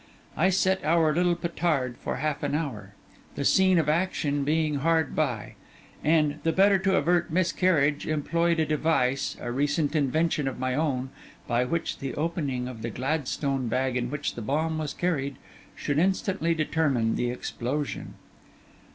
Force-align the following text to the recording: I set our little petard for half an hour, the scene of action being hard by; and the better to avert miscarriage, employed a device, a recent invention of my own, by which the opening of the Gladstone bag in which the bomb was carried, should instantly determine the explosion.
I 0.35 0.49
set 0.49 0.83
our 0.83 1.13
little 1.13 1.35
petard 1.35 1.95
for 1.99 2.15
half 2.15 2.41
an 2.41 2.55
hour, 2.55 2.95
the 3.35 3.45
scene 3.45 3.77
of 3.77 3.87
action 3.87 4.43
being 4.43 4.77
hard 4.77 5.15
by; 5.15 5.53
and 6.03 6.39
the 6.41 6.51
better 6.51 6.79
to 6.79 6.95
avert 6.95 7.31
miscarriage, 7.31 8.07
employed 8.07 8.59
a 8.59 8.65
device, 8.65 9.37
a 9.39 9.51
recent 9.51 9.95
invention 9.95 10.47
of 10.47 10.57
my 10.57 10.73
own, 10.73 11.11
by 11.47 11.65
which 11.65 11.99
the 11.99 12.15
opening 12.15 12.67
of 12.67 12.81
the 12.81 12.89
Gladstone 12.89 13.67
bag 13.67 13.95
in 13.95 14.09
which 14.09 14.33
the 14.33 14.41
bomb 14.41 14.79
was 14.79 14.95
carried, 14.95 15.35
should 15.75 15.99
instantly 15.99 16.55
determine 16.55 17.15
the 17.15 17.29
explosion. 17.29 18.15